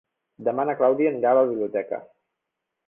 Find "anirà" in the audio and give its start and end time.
1.13-1.35